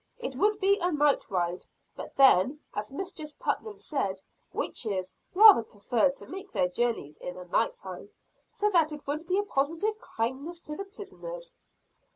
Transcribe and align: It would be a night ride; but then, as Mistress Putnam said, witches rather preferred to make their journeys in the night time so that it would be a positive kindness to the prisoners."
It 0.17 0.35
would 0.35 0.59
be 0.59 0.79
a 0.81 0.91
night 0.91 1.29
ride; 1.29 1.63
but 1.95 2.15
then, 2.15 2.59
as 2.73 2.91
Mistress 2.91 3.33
Putnam 3.33 3.77
said, 3.77 4.19
witches 4.51 5.11
rather 5.35 5.61
preferred 5.61 6.15
to 6.15 6.25
make 6.25 6.51
their 6.51 6.67
journeys 6.69 7.19
in 7.19 7.35
the 7.35 7.45
night 7.45 7.77
time 7.77 8.09
so 8.51 8.71
that 8.71 8.91
it 8.91 9.05
would 9.05 9.27
be 9.27 9.37
a 9.37 9.43
positive 9.43 10.01
kindness 10.17 10.57
to 10.61 10.75
the 10.75 10.85
prisoners." 10.85 11.53